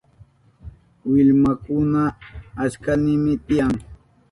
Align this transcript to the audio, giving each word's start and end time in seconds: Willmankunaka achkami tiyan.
Willmankunaka 1.09 2.03
achkami 2.63 3.13
tiyan. 3.45 3.73